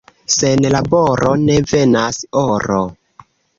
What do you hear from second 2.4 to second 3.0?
oro.